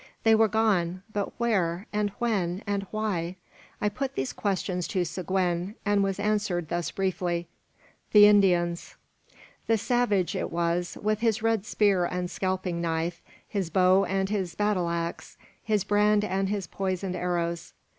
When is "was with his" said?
10.51-11.43